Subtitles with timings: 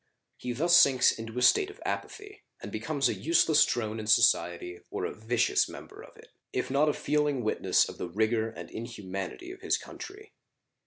[0.37, 4.79] He thus sinks into a state of apathy, and becomes a useless drone in society
[4.89, 8.71] or a vicious member of it, if not a feeling witness of the rigor and
[8.71, 10.33] inhumanity of his country.